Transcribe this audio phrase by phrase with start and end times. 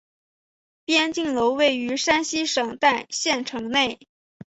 [0.83, 3.99] 边靖楼位于山西省代县城内。